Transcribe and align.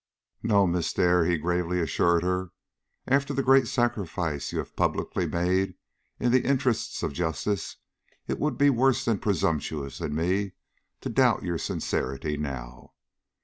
"No, 0.41 0.65
Miss 0.65 0.91
Dare," 0.93 1.25
he 1.25 1.37
gravely 1.37 1.79
assured 1.79 2.23
her. 2.23 2.49
"After 3.05 3.35
the 3.35 3.43
great 3.43 3.67
sacrifice 3.67 4.51
you 4.51 4.57
have 4.57 4.75
publicly 4.75 5.27
made 5.27 5.75
in 6.19 6.31
the 6.31 6.43
interests 6.43 7.03
of 7.03 7.13
justice, 7.13 7.75
it 8.27 8.39
would 8.39 8.57
be 8.57 8.71
worse 8.71 9.05
than 9.05 9.19
presumptuous 9.19 10.01
in 10.01 10.15
me 10.15 10.53
to 11.01 11.09
doubt 11.09 11.43
your 11.43 11.59
sincerity 11.59 12.35
now." 12.35 12.93